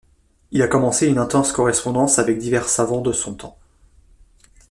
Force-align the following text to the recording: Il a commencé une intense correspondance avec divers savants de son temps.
Il 0.49 0.63
a 0.63 0.67
commencé 0.67 1.05
une 1.05 1.19
intense 1.19 1.51
correspondance 1.51 2.17
avec 2.17 2.39
divers 2.39 2.67
savants 2.67 3.01
de 3.01 3.11
son 3.11 3.35
temps. 3.35 3.59